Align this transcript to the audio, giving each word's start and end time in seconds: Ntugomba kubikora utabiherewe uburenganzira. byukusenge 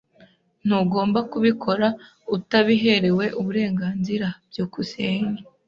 Ntugomba 0.65 1.19
kubikora 1.31 1.87
utabiherewe 2.35 3.25
uburenganzira. 3.39 4.27
byukusenge 4.49 5.41